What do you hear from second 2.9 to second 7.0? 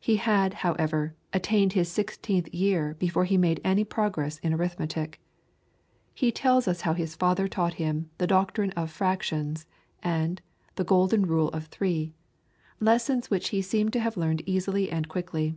before he made any progress in arithmetic. He tells us how